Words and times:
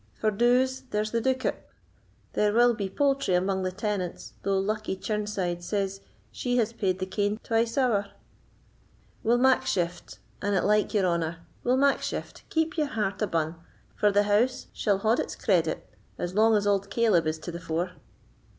For 0.15 0.31
doos, 0.31 0.81
there's 0.89 1.11
the 1.11 1.21
doocot; 1.21 1.57
there 2.33 2.53
will 2.53 2.73
be 2.73 2.89
poultry 2.89 3.35
amang 3.35 3.61
the 3.61 3.71
tenants, 3.71 4.33
though 4.41 4.57
Luckie 4.57 4.95
Chirnside 4.95 5.61
says 5.63 6.01
she 6.31 6.57
has 6.57 6.73
paid 6.73 6.97
the 6.97 7.05
kain 7.05 7.37
twice 7.43 7.77
ower. 7.77 8.07
We'll 9.21 9.37
mak 9.37 9.67
shift, 9.67 10.17
an 10.41 10.55
it 10.55 10.63
like 10.63 10.91
your 10.95 11.05
honour—we'll 11.05 11.77
mak 11.77 12.01
shift; 12.01 12.41
keep 12.49 12.79
your 12.79 12.87
heart 12.87 13.21
abune, 13.21 13.57
for 13.93 14.11
the 14.11 14.23
house 14.23 14.65
sall 14.73 14.97
haud 14.97 15.19
its 15.19 15.35
credit 15.35 15.87
as 16.17 16.33
lang 16.33 16.55
as 16.55 16.65
auld 16.65 16.89
Caleb 16.89 17.27
is 17.27 17.37
to 17.37 17.51
the 17.51 17.59
fore." 17.59 17.91